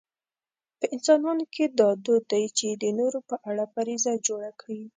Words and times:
په 0.79 0.85
انسانانو 0.95 1.43
کې 1.53 1.65
دا 1.79 1.89
دود 2.05 2.23
دی 2.31 2.45
چې 2.57 2.67
د 2.81 2.83
نورو 2.99 3.19
په 3.29 3.35
اړه 3.49 3.63
فرضیه 3.73 4.13
جوړه 4.27 4.51
کړي. 4.61 4.81